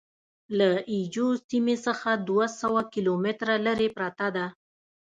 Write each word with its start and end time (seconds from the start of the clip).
له 0.57 0.69
اي 0.89 0.99
جو 1.13 1.25
سیمې 1.49 1.75
څخه 1.85 2.09
دوه 2.27 2.45
سوه 2.59 2.81
کیلومتره 2.93 3.55
لرې 3.65 3.89
پرته 3.97 4.27
ده. 4.35 4.45